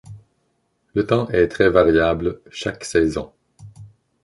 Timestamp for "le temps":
0.95-1.27